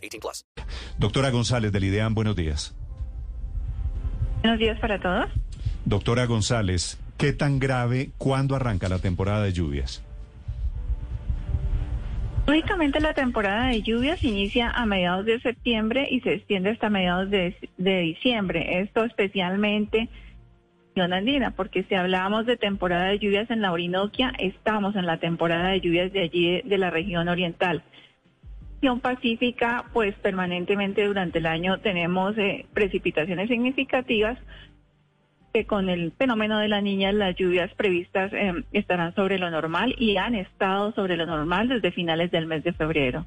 18 0.00 0.20
plus. 0.20 0.44
Doctora 0.98 1.30
González 1.30 1.72
del 1.72 1.84
IDEAM, 1.84 2.14
buenos 2.14 2.36
días. 2.36 2.74
Buenos 4.42 4.58
días 4.58 4.78
para 4.80 4.98
todos. 5.00 5.26
Doctora 5.84 6.26
González, 6.26 6.98
¿qué 7.18 7.32
tan 7.32 7.58
grave, 7.58 8.10
cuándo 8.18 8.56
arranca 8.56 8.88
la 8.88 8.98
temporada 8.98 9.42
de 9.42 9.52
lluvias? 9.52 10.02
Lógicamente 12.46 13.00
la 13.00 13.14
temporada 13.14 13.68
de 13.68 13.82
lluvias 13.82 14.24
inicia 14.24 14.70
a 14.70 14.84
mediados 14.86 15.24
de 15.24 15.40
septiembre 15.40 16.08
y 16.10 16.20
se 16.20 16.34
extiende 16.34 16.70
hasta 16.70 16.90
mediados 16.90 17.30
de, 17.30 17.54
de 17.76 18.00
diciembre. 18.00 18.80
Esto 18.80 19.04
especialmente 19.04 20.08
en 21.04 21.12
andina, 21.12 21.52
porque 21.52 21.84
si 21.84 21.94
hablamos 21.94 22.46
de 22.46 22.56
temporada 22.56 23.06
de 23.06 23.18
lluvias 23.18 23.50
en 23.50 23.62
la 23.62 23.72
Orinoquia, 23.72 24.32
estamos 24.38 24.96
en 24.96 25.06
la 25.06 25.18
temporada 25.18 25.68
de 25.68 25.80
lluvias 25.80 26.12
de 26.12 26.22
allí 26.22 26.62
de 26.62 26.78
la 26.78 26.90
región 26.90 27.28
oriental. 27.28 27.82
Región 28.80 29.00
pacífica, 29.00 29.84
pues 29.92 30.14
permanentemente 30.22 31.04
durante 31.06 31.38
el 31.38 31.44
año 31.44 31.80
tenemos 31.80 32.36
eh, 32.38 32.64
precipitaciones 32.72 33.48
significativas, 33.48 34.38
que 35.52 35.66
con 35.66 35.90
el 35.90 36.12
fenómeno 36.12 36.58
de 36.58 36.68
la 36.68 36.80
niña 36.80 37.12
las 37.12 37.36
lluvias 37.36 37.70
previstas 37.74 38.32
eh, 38.32 38.64
estarán 38.72 39.14
sobre 39.14 39.38
lo 39.38 39.50
normal 39.50 39.94
y 39.98 40.16
han 40.16 40.34
estado 40.34 40.92
sobre 40.92 41.18
lo 41.18 41.26
normal 41.26 41.68
desde 41.68 41.92
finales 41.92 42.30
del 42.30 42.46
mes 42.46 42.64
de 42.64 42.72
febrero. 42.72 43.26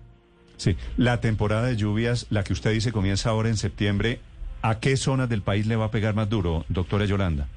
Sí, 0.58 0.76
la 0.98 1.22
temporada 1.22 1.68
de 1.68 1.76
lluvias, 1.76 2.26
la 2.32 2.44
que 2.44 2.54
usted 2.54 2.72
dice 2.72 2.92
comienza 2.92 3.30
ahora 3.30 3.50
en 3.50 3.58
septiembre, 3.58 4.22
¿a 4.64 4.80
qué 4.80 4.98
zonas 4.98 5.30
del 5.30 5.44
país 5.44 5.68
le 5.68 5.76
va 5.76 5.86
a 5.86 5.92
pegar 5.92 6.16
más 6.16 6.32
duro, 6.32 6.66
doctora 6.68 7.06
Yolanda? 7.06 7.48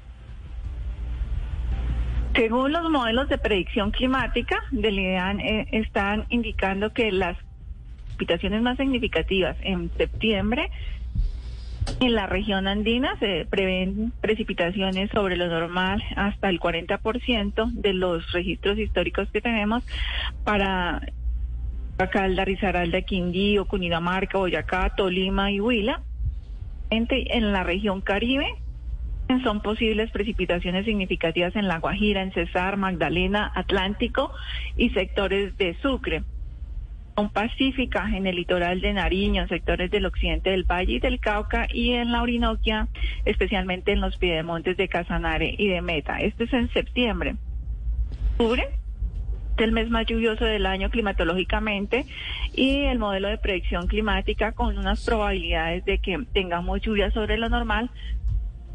Según 2.35 2.73
los 2.73 2.91
modelos 2.91 3.31
de 3.31 3.39
predicción 3.39 3.91
climática 3.91 4.63
del 4.71 4.99
IDEAN, 4.99 5.41
eh, 5.41 5.69
están 5.73 6.27
indicando 6.29 6.93
que 6.93 7.11
las 7.11 7.39
precipitaciones 8.17 8.63
más 8.63 8.79
significativas 8.79 9.57
en 9.61 9.91
septiembre 9.97 10.71
en 12.01 12.15
la 12.15 12.27
región 12.27 12.67
andina 12.67 13.17
se 13.21 13.47
prevén 13.49 14.13
precipitaciones 14.21 15.09
sobre 15.11 15.37
lo 15.37 15.47
normal 15.47 16.03
hasta 16.17 16.49
el 16.49 16.59
40% 16.59 17.73
de 17.73 17.93
los 17.93 18.33
registros 18.33 18.77
históricos 18.79 19.29
que 19.31 19.41
tenemos 19.41 19.85
para 20.43 21.01
Calda, 22.11 22.45
Risaralda, 22.45 23.03
Quindío, 23.03 23.67
Cundinamarca, 23.67 24.39
Boyacá, 24.39 24.95
Tolima 24.97 25.53
y 25.53 25.61
Huila. 25.61 26.03
En 26.91 27.53
la 27.53 27.63
región 27.63 28.01
Caribe 28.01 28.47
son 29.45 29.61
posibles 29.61 30.11
precipitaciones 30.11 30.85
significativas 30.87 31.55
en 31.55 31.69
La 31.69 31.79
Guajira, 31.79 32.21
en 32.23 32.33
Cesar, 32.33 32.77
Magdalena, 32.77 33.53
Atlántico 33.55 34.33
y 34.77 34.91
sectores 34.91 35.57
de 35.57 35.77
Sucre 35.81 36.25
pacífica 37.33 38.09
en 38.15 38.27
el 38.27 38.37
litoral 38.37 38.81
de 38.81 38.93
Nariño, 38.93 39.43
en 39.43 39.49
sectores 39.49 39.91
del 39.91 40.07
occidente 40.07 40.51
del 40.51 40.65
Valle 40.65 40.95
y 40.95 41.01
del 41.01 41.19
Cauca 41.19 41.67
y 41.73 41.93
en 41.93 42.13
la 42.13 42.23
Orinoquia, 42.23 42.89
especialmente 43.25 43.93
en 43.93 44.01
los 44.01 44.17
piedemontes 44.19 44.77
de 44.77 44.89
Casanare 44.89 45.55
y 45.57 45.69
de 45.69 45.81
Meta. 45.81 46.19
Este 46.19 46.45
es 46.45 46.53
en 46.53 46.71
septiembre. 46.73 47.37
Octubre 48.33 48.69
el 49.65 49.73
mes 49.73 49.89
más 49.89 50.07
lluvioso 50.07 50.45
del 50.45 50.67
año 50.67 50.91
climatológicamente 50.91 52.07
y 52.55 52.81
el 52.81 52.99
modelo 52.99 53.29
de 53.29 53.39
predicción 53.39 53.87
climática 53.87 54.53
con 54.53 54.77
unas 54.77 55.05
probabilidades 55.05 55.85
de 55.85 55.99
que 55.99 56.25
tengamos 56.33 56.81
lluvia 56.83 57.11
sobre 57.11 57.39
lo 57.39 57.49
normal, 57.49 57.91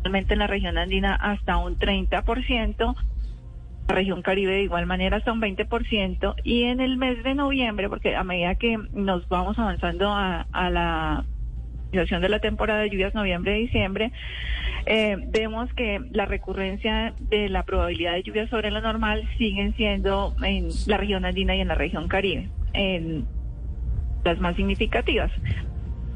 realmente 0.03 0.33
en 0.33 0.39
la 0.39 0.47
región 0.47 0.77
andina 0.77 1.15
hasta 1.15 1.57
un 1.57 1.77
30%, 1.77 2.95
la 3.91 3.95
región 3.95 4.21
Caribe 4.21 4.53
de 4.53 4.63
igual 4.63 4.85
manera 4.85 5.17
hasta 5.17 5.33
un 5.33 5.41
20% 5.41 6.35
y 6.43 6.63
en 6.63 6.79
el 6.79 6.95
mes 6.97 7.23
de 7.23 7.35
noviembre, 7.35 7.89
porque 7.89 8.15
a 8.15 8.23
medida 8.23 8.55
que 8.55 8.77
nos 8.93 9.27
vamos 9.27 9.59
avanzando 9.59 10.09
a, 10.09 10.45
la 10.53 11.25
situación 11.91 12.21
de 12.21 12.29
la 12.29 12.39
temporada 12.39 12.79
de 12.79 12.89
lluvias 12.89 13.13
noviembre-diciembre, 13.13 14.13
eh, 14.85 15.17
vemos 15.27 15.71
que 15.73 15.99
la 16.11 16.25
recurrencia 16.25 17.13
de 17.19 17.49
la 17.49 17.63
probabilidad 17.63 18.13
de 18.13 18.23
lluvia 18.23 18.47
sobre 18.47 18.71
lo 18.71 18.79
normal 18.79 19.27
siguen 19.37 19.75
siendo 19.75 20.33
en 20.41 20.69
la 20.87 20.95
región 20.95 21.25
andina 21.25 21.53
y 21.55 21.59
en 21.59 21.67
la 21.67 21.75
región 21.75 22.07
Caribe, 22.07 22.49
en 22.73 23.25
las 24.23 24.39
más 24.39 24.55
significativas. 24.55 25.31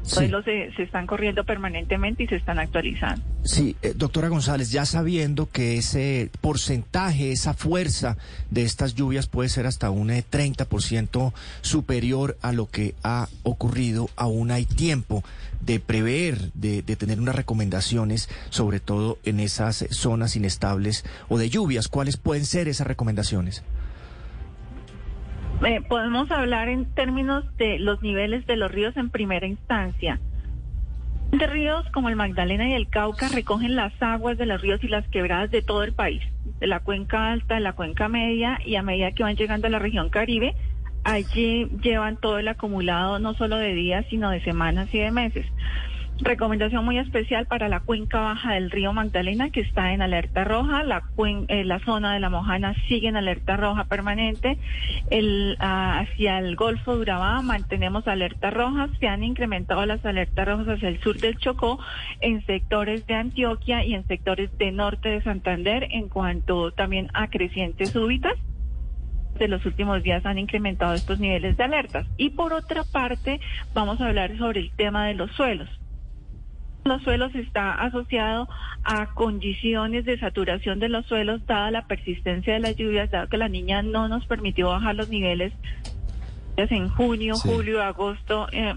Sí. 0.06 0.30
se, 0.44 0.72
se, 0.72 0.82
están 0.82 1.06
corriendo 1.06 1.44
permanentemente 1.44 2.22
y 2.22 2.26
se 2.28 2.36
están 2.36 2.58
actualizando. 2.58 3.22
Sí, 3.42 3.76
eh, 3.82 3.92
doctora 3.94 4.28
González, 4.28 4.70
ya 4.70 4.86
sabiendo 4.86 5.50
que 5.50 5.76
ese 5.76 6.30
porcentaje, 6.40 7.32
esa 7.32 7.54
fuerza 7.54 8.16
de 8.50 8.62
estas 8.62 8.94
lluvias 8.94 9.26
puede 9.26 9.48
ser 9.48 9.66
hasta 9.66 9.90
un 9.90 10.08
30% 10.08 11.28
eh, 11.28 11.32
superior 11.60 12.38
a 12.40 12.52
lo 12.52 12.66
que 12.68 12.94
ha 13.02 13.28
ocurrido, 13.42 14.08
aún 14.16 14.50
hay 14.52 14.64
tiempo 14.64 15.24
de 15.60 15.80
prever, 15.80 16.52
de, 16.54 16.82
de 16.82 16.96
tener 16.96 17.20
unas 17.20 17.34
recomendaciones, 17.34 18.28
sobre 18.50 18.78
todo 18.78 19.18
en 19.24 19.40
esas 19.40 19.86
zonas 19.90 20.36
inestables 20.36 21.04
o 21.28 21.38
de 21.38 21.50
lluvias. 21.50 21.88
¿Cuáles 21.88 22.16
pueden 22.16 22.44
ser 22.44 22.68
esas 22.68 22.86
recomendaciones? 22.86 23.64
Eh, 25.64 25.80
podemos 25.88 26.30
hablar 26.30 26.68
en 26.68 26.84
términos 26.84 27.44
de 27.56 27.78
los 27.78 28.02
niveles 28.02 28.46
de 28.46 28.56
los 28.56 28.70
ríos 28.70 28.96
en 28.96 29.10
primera 29.10 29.46
instancia. 29.46 30.20
De 31.32 31.46
ríos 31.46 31.84
como 31.92 32.08
el 32.08 32.16
Magdalena 32.16 32.68
y 32.68 32.74
el 32.74 32.88
Cauca 32.88 33.28
recogen 33.28 33.74
las 33.74 33.92
aguas 34.00 34.38
de 34.38 34.46
los 34.46 34.60
ríos 34.60 34.84
y 34.84 34.88
las 34.88 35.08
quebradas 35.08 35.50
de 35.50 35.62
todo 35.62 35.82
el 35.82 35.92
país, 35.92 36.22
de 36.60 36.66
la 36.66 36.80
cuenca 36.80 37.32
alta, 37.32 37.54
de 37.54 37.60
la 37.60 37.72
cuenca 37.72 38.08
media 38.08 38.58
y 38.64 38.76
a 38.76 38.82
medida 38.82 39.12
que 39.12 39.22
van 39.22 39.36
llegando 39.36 39.66
a 39.66 39.70
la 39.70 39.78
región 39.78 40.10
Caribe, 40.10 40.54
allí 41.04 41.68
llevan 41.82 42.18
todo 42.18 42.38
el 42.38 42.48
acumulado 42.48 43.18
no 43.18 43.34
solo 43.34 43.56
de 43.56 43.74
días, 43.74 44.04
sino 44.10 44.30
de 44.30 44.42
semanas 44.42 44.88
y 44.92 44.98
de 44.98 45.10
meses. 45.10 45.46
Recomendación 46.18 46.82
muy 46.82 46.98
especial 46.98 47.44
para 47.44 47.68
la 47.68 47.80
cuenca 47.80 48.20
baja 48.20 48.54
del 48.54 48.70
río 48.70 48.94
Magdalena, 48.94 49.50
que 49.50 49.60
está 49.60 49.92
en 49.92 50.00
alerta 50.00 50.44
roja. 50.44 50.82
La, 50.82 51.02
eh, 51.48 51.62
la 51.62 51.78
zona 51.80 52.14
de 52.14 52.20
la 52.20 52.30
Mojana 52.30 52.74
sigue 52.88 53.08
en 53.08 53.16
alerta 53.16 53.58
roja 53.58 53.84
permanente. 53.84 54.56
El, 55.10 55.58
ah, 55.60 56.00
hacia 56.00 56.38
el 56.38 56.56
Golfo 56.56 56.94
de 56.94 57.02
Urabá 57.02 57.42
mantenemos 57.42 58.08
alerta 58.08 58.50
roja. 58.50 58.88
Se 58.98 59.08
han 59.08 59.24
incrementado 59.24 59.84
las 59.84 60.06
alertas 60.06 60.48
rojas 60.48 60.68
hacia 60.68 60.88
el 60.88 61.00
sur 61.00 61.18
del 61.18 61.36
Chocó, 61.36 61.78
en 62.22 62.44
sectores 62.46 63.06
de 63.06 63.14
Antioquia 63.14 63.84
y 63.84 63.92
en 63.92 64.06
sectores 64.06 64.56
de 64.56 64.72
norte 64.72 65.10
de 65.10 65.22
Santander, 65.22 65.86
en 65.90 66.08
cuanto 66.08 66.72
también 66.72 67.10
a 67.12 67.28
crecientes 67.28 67.90
súbitas 67.90 68.38
de 69.38 69.48
los 69.48 69.66
últimos 69.66 70.02
días 70.02 70.24
han 70.24 70.38
incrementado 70.38 70.94
estos 70.94 71.20
niveles 71.20 71.58
de 71.58 71.64
alertas. 71.64 72.06
Y 72.16 72.30
por 72.30 72.54
otra 72.54 72.84
parte, 72.84 73.38
vamos 73.74 74.00
a 74.00 74.06
hablar 74.06 74.38
sobre 74.38 74.60
el 74.60 74.70
tema 74.70 75.06
de 75.06 75.12
los 75.12 75.30
suelos 75.32 75.68
los 76.86 77.02
suelos 77.02 77.34
está 77.34 77.72
asociado 77.72 78.48
a 78.84 79.14
condiciones 79.14 80.04
de 80.04 80.18
saturación 80.18 80.78
de 80.78 80.88
los 80.88 81.06
suelos, 81.06 81.44
dada 81.46 81.70
la 81.70 81.86
persistencia 81.86 82.54
de 82.54 82.60
las 82.60 82.76
lluvias, 82.76 83.10
dado 83.10 83.28
que 83.28 83.36
la 83.36 83.48
niña 83.48 83.82
no 83.82 84.08
nos 84.08 84.26
permitió 84.26 84.68
bajar 84.68 84.94
los 84.94 85.08
niveles 85.08 85.52
en 86.56 86.88
junio, 86.88 87.34
julio, 87.36 87.82
agosto, 87.82 88.48
eh, 88.52 88.74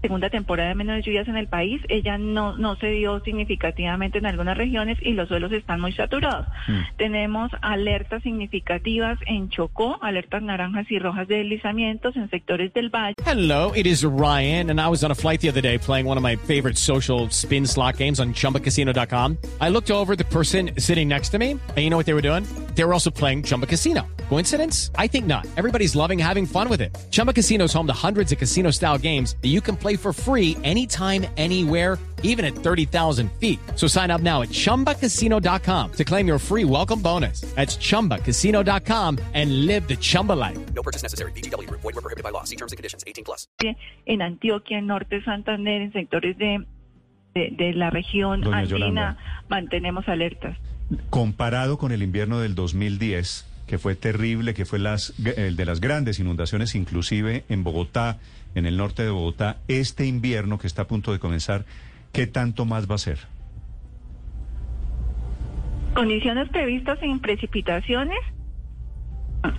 segunda 0.00 0.30
temporada 0.30 0.70
de 0.70 0.74
menos 0.74 1.04
lluvias 1.04 1.28
en 1.28 1.36
el 1.36 1.46
país, 1.46 1.80
ella 1.88 2.18
no, 2.18 2.56
no 2.56 2.76
se 2.76 2.88
dio 2.88 3.20
significativamente 3.20 4.18
en 4.18 4.26
algunas 4.26 4.56
regiones 4.56 4.98
y 5.02 5.12
los 5.12 5.28
suelos 5.28 5.52
están 5.52 5.80
muy 5.80 5.92
saturados. 5.92 6.46
Mm. 6.68 6.96
Tenemos 6.96 7.50
alertas 7.60 8.22
significativas 8.22 9.18
en 9.26 9.48
Chocó, 9.50 9.98
alertas 10.02 10.42
naranjas 10.42 10.90
y 10.90 10.98
rojas 10.98 11.28
de 11.28 11.36
deslizamientos 11.36 12.16
en 12.16 12.28
sectores 12.30 12.72
del 12.72 12.90
valle. 12.90 13.14
Hello, 13.24 13.72
it 13.74 13.86
is 13.86 14.04
Ryan, 14.04 14.70
and 14.70 14.80
I 14.80 14.88
was 14.88 15.04
on 15.04 15.10
a 15.10 15.14
flight 15.14 15.40
the 15.40 15.48
other 15.48 15.62
day 15.62 15.78
playing 15.78 16.06
one 16.06 16.16
of 16.16 16.22
my 16.22 16.36
favorite 16.36 16.76
social 16.76 17.28
spin 17.30 17.66
slot 17.66 17.96
games 17.98 18.20
on 18.20 18.32
chumbacasino.com. 18.34 19.38
I 19.60 19.68
looked 19.68 19.90
over 19.90 20.16
the 20.16 20.24
person 20.24 20.72
sitting 20.78 21.08
next 21.08 21.30
to 21.30 21.38
me, 21.38 21.52
and 21.52 21.78
you 21.78 21.90
know 21.90 21.96
what 21.96 22.06
they 22.06 22.14
were 22.14 22.22
doing? 22.22 22.44
They 22.74 22.84
were 22.84 22.94
also 22.94 23.10
playing 23.10 23.44
Chumba 23.44 23.66
Casino. 23.66 24.06
Coincidence? 24.30 24.90
I 24.96 25.06
think 25.08 25.26
not. 25.26 25.46
Everybody's 25.58 25.94
loving 25.94 26.18
having 26.18 26.46
fun 26.46 26.70
with 26.70 26.80
it. 26.80 26.96
Chumba 27.10 27.34
Casino 27.34 27.64
is 27.64 27.74
home 27.74 27.86
to 27.88 27.92
hundreds 27.92 28.32
of 28.32 28.38
casino 28.38 28.70
style 28.70 28.96
games 28.96 29.36
that 29.42 29.48
you 29.48 29.60
can 29.60 29.76
play 29.76 29.90
play 29.90 29.96
for 29.96 30.12
free 30.12 30.56
anytime, 30.62 31.26
anywhere, 31.36 31.98
even 32.22 32.44
at 32.44 32.54
30,000 32.54 33.30
feet. 33.40 33.58
So 33.76 33.88
sign 33.88 34.10
up 34.10 34.20
now 34.20 34.42
at 34.42 34.50
chumbacasino.com 34.50 35.92
to 35.92 36.04
claim 36.04 36.26
your 36.28 36.38
free 36.38 36.64
welcome 36.64 37.00
bonus. 37.02 37.40
That's 37.56 37.76
chumbacasino.com 37.76 39.18
and 39.34 39.66
live 39.66 39.86
the 39.88 39.96
Chumba 39.96 40.34
life. 40.34 40.58
No 40.74 40.82
purchase 40.82 41.02
necessary. 41.02 41.32
VGW 41.32 41.66
Group. 41.66 41.80
Void 41.82 41.94
were 41.94 42.02
prohibited 42.02 42.24
by 42.24 42.30
law. 42.30 42.44
See 42.44 42.56
terms 42.56 42.72
and 42.72 42.78
conditions. 42.78 43.04
18 43.06 43.24
plus. 43.24 43.46
en 44.06 44.22
Antioquia, 44.22 44.78
en 44.78 44.86
Norte 44.86 45.22
Santander, 45.24 45.82
en 45.82 45.92
sectores 45.92 46.36
de, 46.38 46.64
de, 47.34 47.50
de 47.56 47.72
la 47.74 47.90
región 47.90 48.40
Doña 48.42 48.58
andina, 48.58 48.78
Yolanda. 48.78 49.16
mantenemos 49.48 50.08
alertas. 50.08 50.56
Comparado 51.08 51.78
con 51.78 51.92
el 51.92 52.02
invierno 52.02 52.40
del 52.40 52.54
2010, 52.54 53.44
que 53.70 53.78
fue 53.78 53.94
terrible, 53.94 54.52
que 54.52 54.64
fue 54.64 54.80
las, 54.80 55.14
el 55.36 55.54
de 55.54 55.64
las 55.64 55.80
grandes 55.80 56.18
inundaciones, 56.18 56.74
inclusive 56.74 57.44
en 57.48 57.62
Bogotá, 57.62 58.18
en 58.56 58.66
el 58.66 58.76
norte 58.76 59.04
de 59.04 59.10
Bogotá, 59.10 59.58
este 59.68 60.06
invierno 60.06 60.58
que 60.58 60.66
está 60.66 60.82
a 60.82 60.86
punto 60.88 61.12
de 61.12 61.20
comenzar, 61.20 61.66
¿qué 62.10 62.26
tanto 62.26 62.64
más 62.64 62.90
va 62.90 62.96
a 62.96 62.98
ser? 62.98 63.20
Condiciones 65.94 66.48
previstas 66.48 66.98
en 67.02 67.20
precipitaciones 67.20 68.18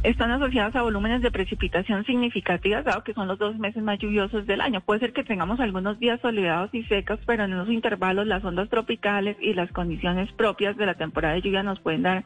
están 0.03 0.31
asociadas 0.31 0.75
a 0.75 0.81
volúmenes 0.81 1.21
de 1.21 1.31
precipitación 1.31 2.05
significativas, 2.05 2.85
dado 2.85 3.03
que 3.03 3.13
son 3.13 3.27
los 3.27 3.37
dos 3.37 3.57
meses 3.57 3.83
más 3.83 3.99
lluviosos 3.99 4.45
del 4.45 4.61
año. 4.61 4.81
Puede 4.81 4.99
ser 4.99 5.13
que 5.13 5.23
tengamos 5.23 5.59
algunos 5.59 5.99
días 5.99 6.19
soleados 6.21 6.69
y 6.73 6.83
secos, 6.83 7.19
pero 7.25 7.43
en 7.45 7.53
esos 7.53 7.69
intervalos 7.69 8.27
las 8.27 8.43
ondas 8.43 8.69
tropicales 8.69 9.37
y 9.39 9.53
las 9.53 9.71
condiciones 9.71 10.31
propias 10.33 10.77
de 10.77 10.85
la 10.85 10.95
temporada 10.95 11.35
de 11.35 11.41
lluvia 11.41 11.63
nos 11.63 11.79
pueden 11.79 12.03
dar 12.03 12.25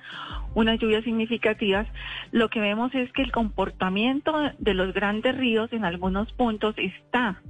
unas 0.54 0.80
lluvias 0.80 1.04
significativas. 1.04 1.88
Lo 2.32 2.50
que 2.50 2.60
vemos 2.60 2.94
es 2.96 3.12
que 3.12 3.22
el 3.22 3.32
comportamiento 3.32 4.34
de 4.58 4.74
los 4.74 4.94
grandes 4.94 5.38
ríos 5.38 5.72
en 5.74 5.86
algunos 5.86 6.32
puntos 6.34 6.76
está 6.78 7.42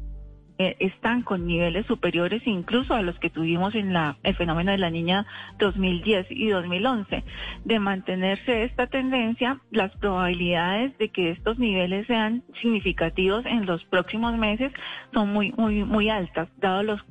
están 0.58 1.22
con 1.22 1.48
niveles 1.48 1.86
superiores 1.86 2.42
incluso 2.46 2.94
a 2.94 3.02
los 3.02 3.18
que 3.20 3.30
tuvimos 3.30 3.76
en 3.76 3.94
la, 3.94 4.18
el 4.24 4.36
fenómeno 4.36 4.72
de 4.72 4.78
la 4.78 4.90
niña 4.90 5.26
2010 5.60 6.28
y 6.30 6.50
2011. 6.50 7.24
De 7.66 7.80
mantenerse 7.80 8.64
esta 8.64 8.88
tendencia, 8.88 9.60
las 9.72 9.92
probabilidades 9.98 10.98
de 10.98 11.10
que 11.10 11.32
estos 11.32 11.60
niveles 11.60 12.08
sean 12.08 12.44
significativos 12.62 13.46
en 13.46 13.66
los 13.66 13.84
próximos 13.86 14.38
meses 14.38 14.72
son 15.14 15.34
muy, 15.34 15.52
muy, 15.58 15.84
muy 15.84 16.10
altas, 16.10 16.48
dado 16.58 16.84
los 16.84 17.02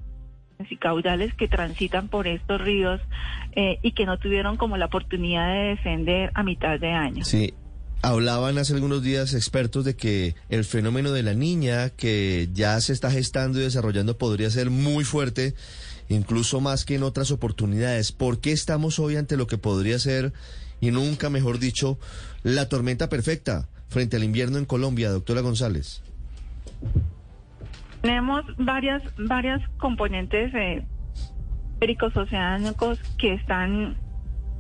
caudales 0.78 1.34
que 1.34 1.48
transitan 1.48 2.08
por 2.08 2.26
estos 2.26 2.60
ríos 2.60 3.00
eh, 3.52 3.78
y 3.82 3.92
que 3.92 4.06
no 4.06 4.18
tuvieron 4.18 4.56
como 4.56 4.76
la 4.76 4.86
oportunidad 4.86 5.52
de 5.52 5.74
descender 5.74 6.30
a 6.34 6.42
mitad 6.42 6.78
de 6.78 6.92
año. 6.92 7.24
Sí. 7.24 7.54
Hablaban 8.04 8.58
hace 8.58 8.74
algunos 8.74 9.02
días 9.02 9.32
expertos 9.32 9.82
de 9.86 9.96
que 9.96 10.34
el 10.50 10.66
fenómeno 10.66 11.12
de 11.12 11.22
la 11.22 11.32
niña 11.32 11.88
que 11.88 12.50
ya 12.52 12.78
se 12.82 12.92
está 12.92 13.10
gestando 13.10 13.58
y 13.58 13.62
desarrollando 13.62 14.18
podría 14.18 14.50
ser 14.50 14.68
muy 14.68 15.04
fuerte, 15.04 15.54
incluso 16.10 16.60
más 16.60 16.84
que 16.84 16.96
en 16.96 17.02
otras 17.02 17.30
oportunidades. 17.30 18.12
¿Por 18.12 18.42
qué 18.42 18.52
estamos 18.52 18.98
hoy 18.98 19.16
ante 19.16 19.38
lo 19.38 19.46
que 19.46 19.56
podría 19.56 19.98
ser, 19.98 20.34
y 20.82 20.90
nunca 20.90 21.30
mejor 21.30 21.58
dicho, 21.58 21.98
la 22.42 22.68
tormenta 22.68 23.08
perfecta 23.08 23.70
frente 23.88 24.18
al 24.18 24.24
invierno 24.24 24.58
en 24.58 24.66
Colombia, 24.66 25.08
doctora 25.08 25.40
González? 25.40 26.02
Tenemos 28.02 28.44
varias, 28.58 29.02
varias 29.16 29.62
componentes 29.78 30.52
eh, 30.54 30.84
oceánicos 32.14 32.98
que 33.16 33.32
están 33.32 33.96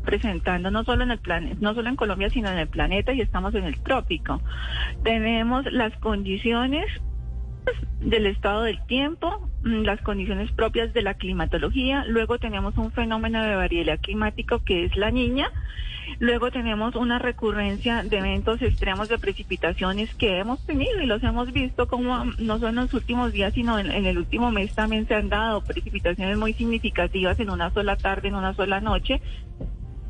presentando 0.04 0.70
no 0.70 0.84
solo 0.84 1.02
en 1.02 1.10
el 1.10 1.18
planeta, 1.18 1.56
no 1.60 1.74
solo 1.74 1.88
en 1.88 1.96
Colombia, 1.96 2.30
sino 2.30 2.50
en 2.50 2.58
el 2.58 2.68
planeta 2.68 3.12
y 3.12 3.20
estamos 3.20 3.54
en 3.54 3.64
el 3.64 3.80
trópico. 3.80 4.40
Tenemos 5.02 5.64
las 5.72 5.96
condiciones 5.98 6.86
del 8.00 8.26
estado 8.26 8.62
del 8.62 8.84
tiempo, 8.86 9.48
mm, 9.62 9.82
las 9.82 10.00
condiciones 10.02 10.50
propias 10.52 10.92
de 10.92 11.02
la 11.02 11.14
climatología, 11.14 12.04
luego 12.06 12.38
tenemos 12.38 12.76
un 12.76 12.92
fenómeno 12.92 13.42
de 13.42 13.56
variedad 13.56 13.98
climático 14.00 14.62
que 14.62 14.84
es 14.84 14.96
la 14.96 15.10
niña, 15.10 15.50
luego 16.18 16.50
tenemos 16.50 16.94
una 16.96 17.18
recurrencia 17.18 18.02
de 18.02 18.18
eventos 18.18 18.60
extremos 18.60 19.08
de 19.08 19.18
precipitaciones 19.18 20.14
que 20.14 20.38
hemos 20.38 20.64
tenido 20.66 21.00
y 21.00 21.06
los 21.06 21.22
hemos 21.22 21.52
visto 21.52 21.88
como 21.88 22.24
mm, 22.24 22.34
no 22.40 22.58
solo 22.58 22.68
en 22.68 22.76
los 22.76 22.94
últimos 22.94 23.32
días, 23.32 23.54
sino 23.54 23.78
en 23.78 24.06
el 24.06 24.18
último 24.18 24.50
mes 24.50 24.74
también 24.74 25.06
se 25.08 25.14
han 25.14 25.30
dado 25.30 25.62
precipitaciones 25.62 26.36
muy 26.36 26.52
significativas 26.52 27.40
en 27.40 27.48
una 27.48 27.70
sola 27.70 27.96
tarde, 27.96 28.28
en 28.28 28.34
una 28.34 28.52
sola 28.52 28.80
noche, 28.80 29.22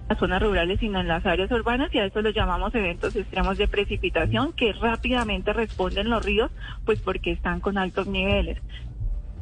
las 0.09 0.19
zonas 0.19 0.43
rurales, 0.43 0.81
sino 0.81 1.01
en 1.01 1.09
las 1.09 1.25
áreas 1.25 1.51
urbanas 1.51 1.95
y 1.95 1.99
a 1.99 2.07
eso 2.07 2.21
lo 2.21 2.31
llamamos 2.31 2.75
eventos 2.75 3.17
extremos 3.17 3.59
de 3.59 3.69
precipitación 3.69 4.53
que 4.53 4.73
rápidamente 4.73 5.53
responden 5.53 6.11
los 6.11 6.25
ríos, 6.25 6.51
pues 6.85 7.01
porque 7.01 7.33
están 7.33 7.61
con 7.61 7.79
altos 7.79 8.07
niveles. 8.07 8.59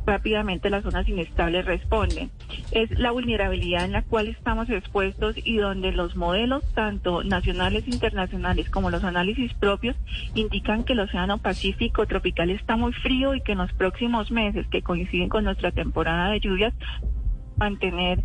Rápidamente 0.05 0.69
las 0.69 0.83
zonas 0.83 1.09
inestables 1.09 1.65
responden. 1.65 2.31
Es 2.73 2.91
la 2.99 3.13
vulnerabilidad 3.13 3.85
en 3.85 3.93
la 3.93 4.03
cual 4.03 4.27
estamos 4.27 4.69
expuestos 4.69 5.37
y 5.37 5.59
donde 5.59 5.93
los 5.93 6.17
modelos, 6.17 6.65
tanto 6.75 7.23
nacionales 7.23 7.87
e 7.87 7.91
internacionales 7.91 8.69
como 8.69 8.91
los 8.91 9.05
análisis 9.05 9.55
propios, 9.55 9.95
indican 10.35 10.83
que 10.83 10.95
el 10.95 11.01
Océano 11.01 11.39
Pacífico 11.39 12.07
tropical 12.07 12.51
está 12.51 12.77
muy 12.77 12.93
frío 12.93 13.37
y 13.37 13.43
que 13.43 13.53
en 13.53 13.59
los 13.59 13.73
próximos 13.75 14.33
meses, 14.33 14.67
que 14.69 14.83
coinciden 14.83 15.29
con 15.29 15.45
nuestra 15.45 15.71
temporada 15.71 16.31
de 16.31 16.41
lluvias, 16.41 16.75
mantener 17.57 18.25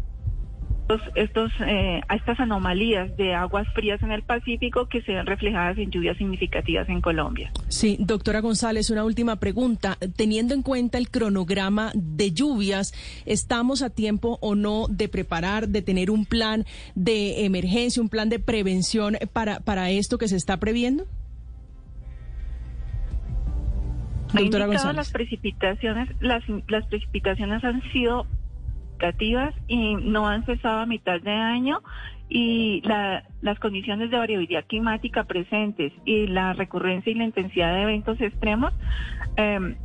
estos, 1.15 1.51
eh, 1.65 2.01
a 2.07 2.15
estas 2.15 2.39
anomalías 2.39 3.15
de 3.17 3.33
aguas 3.33 3.67
frías 3.73 4.01
en 4.03 4.11
el 4.11 4.23
Pacífico 4.23 4.87
que 4.87 5.01
se 5.01 5.13
ven 5.13 5.25
reflejadas 5.25 5.77
en 5.77 5.91
lluvias 5.91 6.17
significativas 6.17 6.87
en 6.89 7.01
Colombia. 7.01 7.51
Sí, 7.67 7.97
doctora 7.99 8.39
González, 8.39 8.89
una 8.89 9.03
última 9.03 9.37
pregunta. 9.37 9.97
Teniendo 10.15 10.53
en 10.53 10.61
cuenta 10.61 10.97
el 10.97 11.09
cronograma 11.09 11.91
de 11.93 12.31
lluvias, 12.31 12.93
¿estamos 13.25 13.81
a 13.81 13.89
tiempo 13.89 14.37
o 14.41 14.55
no 14.55 14.87
de 14.89 15.09
preparar, 15.09 15.67
de 15.67 15.81
tener 15.81 16.09
un 16.09 16.25
plan 16.25 16.65
de 16.95 17.45
emergencia, 17.45 18.01
un 18.01 18.09
plan 18.09 18.29
de 18.29 18.39
prevención 18.39 19.17
para, 19.33 19.59
para 19.59 19.89
esto 19.89 20.17
que 20.17 20.27
se 20.27 20.35
está 20.35 20.57
previendo? 20.57 21.05
Ha 24.33 24.41
indicado 24.41 24.93
las 24.93 25.11
precipitaciones, 25.11 26.09
las, 26.19 26.43
las 26.67 26.85
precipitaciones 26.87 27.63
han 27.63 27.81
sido 27.91 28.25
y 29.67 29.95
no 29.95 30.27
han 30.27 30.45
cesado 30.45 30.79
a 30.79 30.85
mitad 30.85 31.21
de 31.21 31.31
año 31.31 31.81
y 32.29 32.81
la, 32.81 33.23
las 33.41 33.57
condiciones 33.59 34.11
de 34.11 34.17
variabilidad 34.17 34.65
climática 34.65 35.23
presentes 35.23 35.93
y 36.05 36.27
la 36.27 36.53
recurrencia 36.53 37.11
y 37.11 37.15
la 37.15 37.23
intensidad 37.25 37.73
de 37.73 37.83
eventos 37.83 38.19
extremos, 38.19 38.73
eh, 39.37 39.75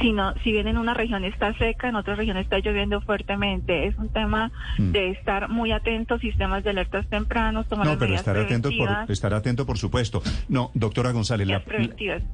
si, 0.00 0.12
no, 0.12 0.34
si 0.42 0.52
bien 0.52 0.68
en 0.68 0.78
una 0.78 0.94
región 0.94 1.24
está 1.24 1.56
seca, 1.58 1.88
en 1.88 1.96
otra 1.96 2.14
región 2.14 2.36
está 2.36 2.58
lloviendo 2.58 3.00
fuertemente. 3.00 3.86
Es 3.86 3.96
un 3.98 4.08
tema 4.08 4.50
Mm. 4.78 4.92
de 4.92 5.10
estar 5.10 5.48
muy 5.48 5.72
atentos, 5.72 6.20
sistemas 6.20 6.62
de 6.64 6.70
alertas 6.70 7.06
tempranos, 7.08 7.66
tomar 7.68 7.86
No, 7.86 7.92
las 7.92 7.98
pero 7.98 8.08
medidas 8.10 8.20
estar 8.20 8.34
por, 8.78 9.10
estar 9.10 9.34
atento, 9.34 9.66
por 9.66 9.78
supuesto. 9.78 10.22
No, 10.48 10.70
doctora 10.74 11.10
González, 11.12 11.46
la, 11.48 11.62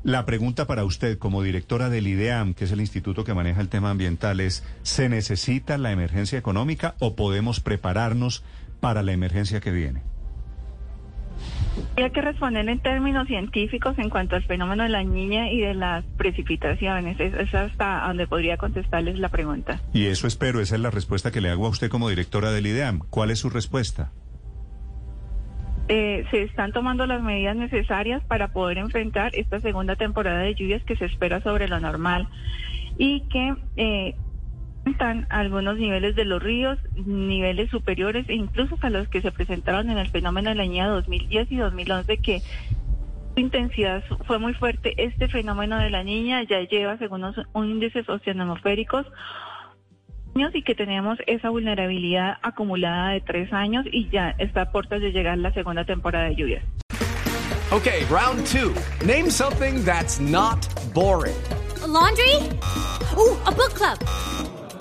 la 0.03 0.27
pregunta 0.27 0.67
para 0.67 0.85
usted, 0.85 1.19
como 1.19 1.43
directora 1.43 1.89
del 1.89 2.07
IDEAM, 2.07 2.55
que 2.55 2.65
es 2.65 2.73
el 2.73 2.81
instituto 2.81 3.25
que 3.25 3.35
maneja 3.35 3.61
el 3.61 3.69
tema 3.69 3.91
ambiental, 3.91 4.41
es, 4.41 4.65
¿se 4.83 5.09
necesita 5.09 5.79
la 5.79 5.93
emergencia 5.93 6.39
económica 6.39 6.95
o 6.99 7.17
podemos 7.17 7.61
prepararnos 7.61 8.45
para 8.81 9.03
la 9.03 9.13
emergencia 9.13 9.61
que 9.61 9.71
viene? 9.71 10.03
Hay 11.97 12.11
que 12.11 12.21
responder 12.21 12.69
en 12.69 12.79
términos 12.81 13.27
científicos 13.27 13.99
en 13.99 14.11
cuanto 14.11 14.37
al 14.37 14.45
fenómeno 14.45 14.83
de 14.83 14.89
la 14.89 15.03
niña 15.03 15.51
y 15.51 15.61
de 15.61 15.75
las 15.75 16.05
precipitaciones. 16.17 17.19
Es, 17.21 17.35
es 17.35 17.55
hasta 17.55 18.07
donde 18.07 18.27
podría 18.27 18.57
contestarles 18.57 19.19
la 19.19 19.29
pregunta. 19.29 19.81
Y 19.93 20.07
eso 20.07 20.27
espero, 20.27 20.61
esa 20.61 20.75
es 20.75 20.81
la 20.81 20.91
respuesta 20.91 21.31
que 21.31 21.41
le 21.41 21.51
hago 21.51 21.67
a 21.67 21.71
usted 21.71 21.89
como 21.89 22.09
directora 22.09 22.51
del 22.51 22.67
IDEAM. 22.67 23.01
¿Cuál 23.11 23.31
es 23.31 23.39
su 23.39 23.51
respuesta? 23.51 24.13
Eh, 25.89 26.25
se 26.31 26.43
están 26.43 26.73
tomando 26.73 27.07
las 27.07 27.23
medidas 27.23 27.57
necesarias 27.57 28.23
para 28.25 28.49
poder 28.49 28.79
enfrentar 28.79 29.33
esta 29.35 29.61
segunda 29.61 29.97
temporada 29.97 30.39
de 30.39 30.55
lluvias 30.55 30.83
que 30.85 30.97
se 30.97 31.05
espera 31.05 31.43
sobre 31.43 31.69
lo 31.69 31.79
normal 31.79 32.27
y 32.97 33.21
que 33.29 33.55
eh, 33.77 34.15
están 34.87 35.27
algunos 35.31 35.79
niveles 35.79 36.15
de 36.15 36.25
los 36.25 36.43
ríos, 36.43 36.79
niveles 36.95 37.71
superiores 37.71 38.29
e 38.29 38.35
incluso 38.35 38.77
a 38.81 38.91
los 38.91 39.09
que 39.09 39.23
se 39.23 39.33
presentaron 39.33 39.91
en 39.91 39.99
el 39.99 40.09
fenómeno 40.09 40.51
de 40.51 40.57
la 40.57 40.65
niña 40.65 40.89
2010 40.89 41.53
y 41.53 41.57
2011 41.57 42.17
que 42.19 42.41
su 43.35 43.41
intensidad 43.41 44.05
fue 44.27 44.39
muy 44.39 44.55
fuerte. 44.55 44.95
Este 45.03 45.29
fenómeno 45.29 45.79
de 45.79 45.91
la 45.91 46.05
niña 46.05 46.43
ya 46.45 46.61
lleva, 46.61 46.99
según 46.99 47.23
los 47.23 47.37
índices 47.55 48.09
oceanomosféricos, 48.09 49.07
años 50.35 50.55
y 50.55 50.63
que 50.63 50.75
tenemos 50.75 51.19
esa 51.27 51.51
vulnerabilidad 51.51 52.39
acumulada 52.43 53.11
de 53.11 53.21
tres 53.21 53.53
años 53.53 53.87
y 53.91 54.09
ya 54.11 54.35
está 54.39 54.63
a 54.63 54.73
puertas 54.73 55.01
de 55.01 55.13
llegar 55.13 55.39
la 55.39 55.53
segunda 55.53 55.85
temporada 55.85 56.29
de 56.29 56.37
lluvias. 56.37 56.65
Okay, 57.71 58.05
round 58.11 58.47
two. 58.47 58.75
Name 59.05 59.31
something 59.31 59.83
that's 59.85 60.21
not 60.21 60.69
boring. 60.93 61.35
A 61.83 61.87
laundry? 61.87 62.37
Ooh, 63.17 63.37
a 63.47 63.51
book 63.51 63.75
club. 63.75 63.99